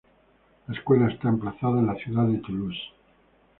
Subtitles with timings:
[0.65, 2.81] La escuela está emplazada en la ciudad de Toulouse.